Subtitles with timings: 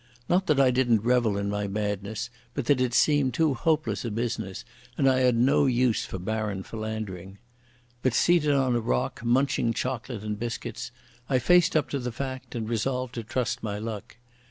[0.27, 4.09] Not that I didn't revel in my madness, but that it seemed too hopeless a
[4.09, 4.65] business,
[4.97, 7.37] and I had no use for barren philandering.
[8.01, 10.89] But, seated on a rock munching chocolate and biscuits,
[11.29, 14.17] I faced up to the fact and resolved to trust my luck.